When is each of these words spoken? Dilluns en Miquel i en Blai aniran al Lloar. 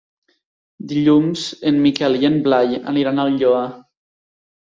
Dilluns 0.91 1.43
en 1.71 1.77
Miquel 1.83 2.17
i 2.21 2.29
en 2.31 2.39
Blai 2.47 2.81
aniran 2.93 3.25
al 3.25 3.39
Lloar. 3.43 3.63